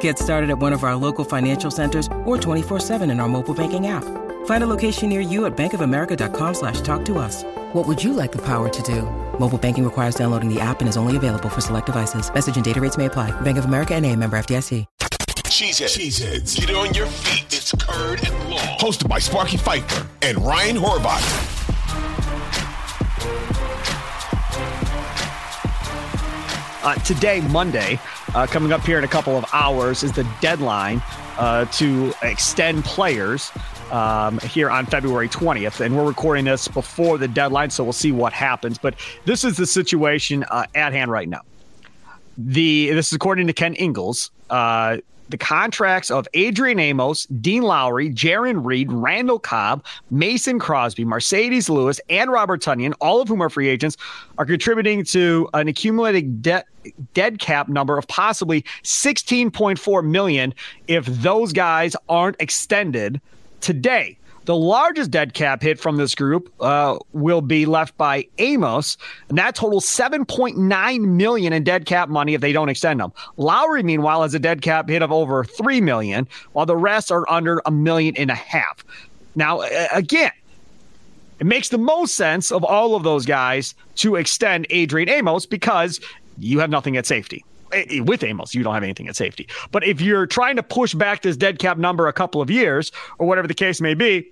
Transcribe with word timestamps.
Get 0.00 0.18
started 0.18 0.50
at 0.50 0.58
one 0.58 0.74
of 0.74 0.84
our 0.84 0.96
local 0.96 1.24
financial 1.24 1.70
centers 1.70 2.06
or 2.26 2.36
24-7 2.36 3.10
in 3.10 3.20
our 3.20 3.28
mobile 3.28 3.54
banking 3.54 3.86
app. 3.86 4.04
Find 4.44 4.62
a 4.62 4.66
location 4.66 5.08
near 5.08 5.20
you 5.20 5.46
at 5.46 5.56
bankofamerica.com 5.56 6.54
slash 6.54 6.82
talk 6.82 7.06
to 7.06 7.18
us. 7.18 7.44
What 7.72 7.86
would 7.86 8.04
you 8.04 8.12
like 8.12 8.32
the 8.32 8.42
power 8.42 8.68
to 8.68 8.82
do? 8.82 9.02
Mobile 9.38 9.58
banking 9.58 9.84
requires 9.84 10.14
downloading 10.14 10.52
the 10.52 10.60
app 10.60 10.80
and 10.80 10.88
is 10.88 10.98
only 10.98 11.16
available 11.16 11.48
for 11.48 11.62
select 11.62 11.86
devices. 11.86 12.32
Message 12.32 12.56
and 12.56 12.64
data 12.64 12.80
rates 12.80 12.98
may 12.98 13.06
apply. 13.06 13.30
Bank 13.40 13.56
of 13.56 13.64
America 13.64 13.94
and 13.94 14.04
a 14.04 14.14
member 14.14 14.38
FDIC. 14.38 14.84
Cheeseheads. 15.48 15.98
Cheeseheads. 15.98 16.56
Get 16.56 16.70
on 16.76 16.94
your 16.94 17.06
feet. 17.06 17.46
It's 17.46 17.72
Curd 17.72 18.24
and 18.24 18.50
Long. 18.50 18.78
Hosted 18.78 19.08
by 19.08 19.18
Sparky 19.18 19.56
Fifer 19.56 20.06
and 20.22 20.38
Ryan 20.38 20.76
Horvat. 20.76 21.48
Uh, 26.82 26.94
today, 26.96 27.40
Monday, 27.40 27.98
uh, 28.34 28.46
coming 28.46 28.72
up 28.72 28.82
here 28.82 28.98
in 28.98 29.04
a 29.04 29.08
couple 29.08 29.36
of 29.36 29.44
hours, 29.52 30.04
is 30.04 30.12
the 30.12 30.26
deadline 30.40 31.02
uh, 31.36 31.64
to 31.66 32.14
extend 32.22 32.84
players 32.84 33.50
um, 33.90 34.38
here 34.40 34.70
on 34.70 34.86
February 34.86 35.28
20th. 35.28 35.80
And 35.80 35.96
we're 35.96 36.06
recording 36.06 36.44
this 36.44 36.68
before 36.68 37.18
the 37.18 37.26
deadline, 37.26 37.70
so 37.70 37.82
we'll 37.82 37.92
see 37.92 38.12
what 38.12 38.32
happens. 38.32 38.78
But 38.78 38.94
this 39.24 39.42
is 39.42 39.56
the 39.56 39.66
situation 39.66 40.44
uh, 40.44 40.66
at 40.76 40.92
hand 40.92 41.10
right 41.10 41.28
now. 41.28 41.40
The 42.36 42.90
This 42.90 43.08
is 43.08 43.14
according 43.14 43.48
to 43.48 43.52
Ken 43.52 43.74
Ingalls. 43.74 44.30
The 45.28 45.38
contracts 45.38 46.10
of 46.10 46.26
Adrian 46.34 46.78
Amos, 46.78 47.26
Dean 47.26 47.62
Lowry, 47.62 48.10
Jarran 48.10 48.64
Reed, 48.64 48.90
Randall 48.90 49.38
Cobb, 49.38 49.84
Mason 50.10 50.58
Crosby, 50.58 51.04
Marcedes 51.04 51.68
Lewis, 51.68 52.00
and 52.08 52.30
Robert 52.30 52.62
Tonyan, 52.62 52.94
all 53.00 53.20
of 53.20 53.28
whom 53.28 53.42
are 53.42 53.50
free 53.50 53.68
agents, 53.68 53.96
are 54.38 54.46
contributing 54.46 55.04
to 55.04 55.48
an 55.54 55.68
accumulated 55.68 56.42
debt 56.42 56.66
dead 57.12 57.38
cap 57.38 57.68
number 57.68 57.98
of 57.98 58.08
possibly 58.08 58.62
16.4 58.82 60.04
million 60.04 60.54
if 60.86 61.04
those 61.04 61.52
guys 61.52 61.94
aren't 62.08 62.36
extended 62.40 63.20
today. 63.60 64.16
The 64.48 64.56
largest 64.56 65.10
dead 65.10 65.34
cap 65.34 65.60
hit 65.60 65.78
from 65.78 65.98
this 65.98 66.14
group 66.14 66.50
uh, 66.58 66.98
will 67.12 67.42
be 67.42 67.66
left 67.66 67.94
by 67.98 68.26
Amos, 68.38 68.96
and 69.28 69.36
that 69.36 69.54
totals 69.54 69.84
7.9 69.84 71.00
million 71.04 71.52
in 71.52 71.64
dead 71.64 71.84
cap 71.84 72.08
money 72.08 72.32
if 72.32 72.40
they 72.40 72.52
don't 72.52 72.70
extend 72.70 72.98
them. 72.98 73.12
Lowry, 73.36 73.82
meanwhile, 73.82 74.22
has 74.22 74.32
a 74.32 74.38
dead 74.38 74.62
cap 74.62 74.88
hit 74.88 75.02
of 75.02 75.12
over 75.12 75.44
3 75.44 75.82
million, 75.82 76.26
while 76.52 76.64
the 76.64 76.78
rest 76.78 77.12
are 77.12 77.30
under 77.30 77.60
a 77.66 77.70
million 77.70 78.16
and 78.16 78.30
a 78.30 78.34
half. 78.34 78.82
Now, 79.34 79.60
again, 79.92 80.32
it 81.40 81.44
makes 81.46 81.68
the 81.68 81.76
most 81.76 82.14
sense 82.14 82.50
of 82.50 82.64
all 82.64 82.96
of 82.96 83.02
those 83.02 83.26
guys 83.26 83.74
to 83.96 84.16
extend 84.16 84.66
Adrian 84.70 85.10
Amos 85.10 85.44
because 85.44 86.00
you 86.38 86.58
have 86.60 86.70
nothing 86.70 86.96
at 86.96 87.04
safety 87.04 87.44
with 88.00 88.24
Amos, 88.24 88.54
you 88.54 88.62
don't 88.62 88.72
have 88.72 88.82
anything 88.82 89.08
at 89.08 89.16
safety. 89.16 89.46
But 89.72 89.84
if 89.84 90.00
you're 90.00 90.26
trying 90.26 90.56
to 90.56 90.62
push 90.62 90.94
back 90.94 91.20
this 91.20 91.36
dead 91.36 91.58
cap 91.58 91.76
number 91.76 92.08
a 92.08 92.14
couple 92.14 92.40
of 92.40 92.50
years, 92.50 92.90
or 93.18 93.26
whatever 93.26 93.46
the 93.46 93.52
case 93.52 93.82
may 93.82 93.92
be, 93.92 94.30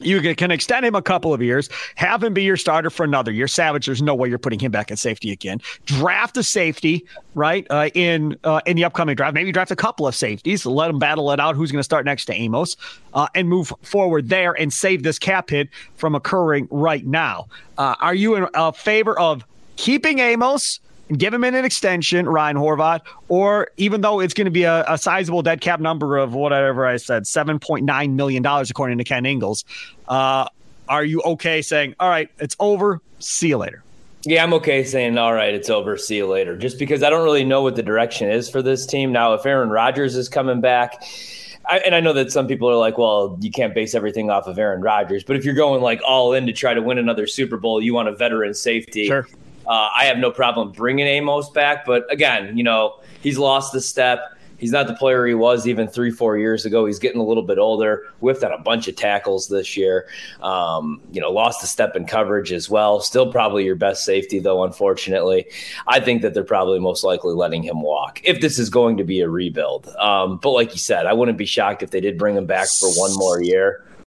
you 0.00 0.34
can 0.34 0.50
extend 0.50 0.86
him 0.86 0.94
a 0.94 1.02
couple 1.02 1.34
of 1.34 1.42
years, 1.42 1.68
have 1.96 2.22
him 2.22 2.34
be 2.34 2.42
your 2.42 2.56
starter 2.56 2.90
for 2.90 3.04
another 3.04 3.32
year. 3.32 3.48
Savage, 3.48 3.86
there's 3.86 4.02
no 4.02 4.14
way 4.14 4.28
you're 4.28 4.38
putting 4.38 4.58
him 4.58 4.70
back 4.70 4.90
at 4.90 4.98
safety 4.98 5.32
again. 5.32 5.60
Draft 5.86 6.36
a 6.36 6.42
safety, 6.42 7.04
right? 7.34 7.66
Uh, 7.70 7.90
in 7.94 8.36
uh, 8.44 8.60
in 8.66 8.76
the 8.76 8.84
upcoming 8.84 9.16
draft, 9.16 9.34
maybe 9.34 9.52
draft 9.52 9.70
a 9.70 9.76
couple 9.76 10.06
of 10.06 10.14
safeties, 10.14 10.64
let 10.64 10.88
them 10.88 10.98
battle 10.98 11.30
it 11.32 11.40
out. 11.40 11.56
Who's 11.56 11.72
going 11.72 11.80
to 11.80 11.84
start 11.84 12.04
next 12.04 12.26
to 12.26 12.34
Amos, 12.34 12.76
uh, 13.14 13.28
and 13.34 13.48
move 13.48 13.72
forward 13.82 14.28
there 14.28 14.52
and 14.52 14.72
save 14.72 15.02
this 15.02 15.18
cap 15.18 15.50
hit 15.50 15.68
from 15.96 16.14
occurring 16.14 16.68
right 16.70 17.04
now. 17.04 17.46
Uh, 17.76 17.94
are 18.00 18.14
you 18.14 18.36
in 18.36 18.46
favor 18.74 19.18
of 19.18 19.44
keeping 19.76 20.18
Amos? 20.18 20.80
And 21.08 21.18
give 21.18 21.32
him 21.32 21.44
an 21.44 21.54
extension, 21.54 22.28
Ryan 22.28 22.56
Horvat, 22.56 23.00
or 23.28 23.70
even 23.76 24.00
though 24.00 24.20
it's 24.20 24.34
going 24.34 24.46
to 24.46 24.50
be 24.50 24.64
a, 24.64 24.84
a 24.88 24.98
sizable 24.98 25.42
dead 25.42 25.60
cap 25.60 25.80
number 25.80 26.16
of 26.16 26.34
whatever 26.34 26.86
I 26.86 26.96
said, 26.96 27.24
$7.9 27.24 28.12
million, 28.12 28.44
according 28.44 28.98
to 28.98 29.04
Ken 29.04 29.24
Ingalls, 29.24 29.64
uh, 30.08 30.48
are 30.88 31.04
you 31.04 31.20
okay 31.22 31.62
saying, 31.62 31.94
all 32.00 32.08
right, 32.08 32.30
it's 32.38 32.56
over, 32.60 33.00
see 33.18 33.48
you 33.48 33.58
later? 33.58 33.82
Yeah, 34.24 34.42
I'm 34.42 34.52
okay 34.54 34.84
saying, 34.84 35.16
all 35.16 35.32
right, 35.32 35.54
it's 35.54 35.70
over, 35.70 35.96
see 35.96 36.16
you 36.16 36.26
later, 36.26 36.56
just 36.56 36.78
because 36.78 37.02
I 37.02 37.10
don't 37.10 37.24
really 37.24 37.44
know 37.44 37.62
what 37.62 37.76
the 37.76 37.82
direction 37.82 38.30
is 38.30 38.50
for 38.50 38.62
this 38.62 38.84
team. 38.84 39.12
Now, 39.12 39.34
if 39.34 39.46
Aaron 39.46 39.70
Rodgers 39.70 40.16
is 40.16 40.28
coming 40.28 40.60
back, 40.60 41.02
I, 41.66 41.78
and 41.78 41.94
I 41.94 42.00
know 42.00 42.12
that 42.14 42.32
some 42.32 42.46
people 42.46 42.68
are 42.68 42.76
like, 42.76 42.98
well, 42.98 43.38
you 43.40 43.50
can't 43.50 43.74
base 43.74 43.94
everything 43.94 44.30
off 44.30 44.46
of 44.46 44.58
Aaron 44.58 44.80
Rodgers, 44.80 45.22
but 45.22 45.36
if 45.36 45.44
you're 45.44 45.54
going 45.54 45.82
like 45.82 46.00
all 46.06 46.32
in 46.32 46.46
to 46.46 46.52
try 46.52 46.74
to 46.74 46.82
win 46.82 46.98
another 46.98 47.26
Super 47.26 47.58
Bowl, 47.58 47.80
you 47.80 47.94
want 47.94 48.08
a 48.08 48.12
veteran 48.12 48.54
safety. 48.54 49.06
Sure. 49.06 49.28
Uh, 49.68 49.90
I 49.94 50.06
have 50.06 50.18
no 50.18 50.30
problem 50.30 50.72
bringing 50.72 51.06
Amos 51.06 51.50
back, 51.50 51.84
but 51.84 52.10
again, 52.10 52.56
you 52.56 52.64
know, 52.64 53.00
he's 53.20 53.36
lost 53.36 53.72
the 53.72 53.80
step. 53.80 54.20
He's 54.56 54.72
not 54.72 54.88
the 54.88 54.94
player 54.94 55.24
he 55.24 55.34
was 55.34 55.68
even 55.68 55.86
three, 55.86 56.10
four 56.10 56.36
years 56.36 56.66
ago. 56.66 56.84
He's 56.84 56.98
getting 56.98 57.20
a 57.20 57.24
little 57.24 57.44
bit 57.44 57.58
older. 57.58 58.08
Whiffed 58.20 58.42
on 58.42 58.52
a 58.52 58.58
bunch 58.58 58.88
of 58.88 58.96
tackles 58.96 59.48
this 59.48 59.76
year. 59.76 60.08
Um, 60.42 61.00
you 61.12 61.20
know, 61.20 61.30
lost 61.30 61.62
a 61.62 61.66
step 61.66 61.94
in 61.94 62.06
coverage 62.06 62.50
as 62.50 62.68
well. 62.68 63.00
Still 63.00 63.30
probably 63.30 63.64
your 63.64 63.76
best 63.76 64.04
safety, 64.04 64.40
though, 64.40 64.64
unfortunately. 64.64 65.46
I 65.86 66.00
think 66.00 66.22
that 66.22 66.34
they're 66.34 66.42
probably 66.42 66.80
most 66.80 67.04
likely 67.04 67.34
letting 67.34 67.62
him 67.62 67.82
walk 67.82 68.20
if 68.24 68.40
this 68.40 68.58
is 68.58 68.68
going 68.68 68.96
to 68.96 69.04
be 69.04 69.20
a 69.20 69.28
rebuild. 69.28 69.86
Um, 69.98 70.38
but 70.38 70.50
like 70.50 70.72
you 70.72 70.78
said, 70.78 71.06
I 71.06 71.12
wouldn't 71.12 71.38
be 71.38 71.46
shocked 71.46 71.84
if 71.84 71.90
they 71.90 72.00
did 72.00 72.18
bring 72.18 72.36
him 72.36 72.46
back 72.46 72.68
for 72.68 72.88
one 72.90 73.14
more 73.14 73.40
year. 73.40 73.84